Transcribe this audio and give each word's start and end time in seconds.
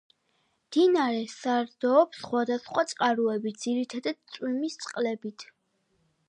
მდინარე 0.69 1.19
საზრდოობს 1.33 2.21
სხვადასხვა 2.21 2.85
წყაროებით, 2.93 3.61
ძირითადად 3.67 4.19
წვიმის 4.37 4.81
წყლებით. 4.87 5.47